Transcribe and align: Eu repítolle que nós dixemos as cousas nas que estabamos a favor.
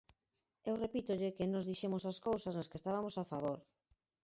Eu 0.69 0.75
repítolle 0.85 1.35
que 1.37 1.51
nós 1.53 1.67
dixemos 1.69 2.03
as 2.11 2.17
cousas 2.27 2.55
nas 2.55 2.69
que 2.69 2.77
estabamos 2.79 3.15
a 3.17 3.27
favor. 3.31 3.59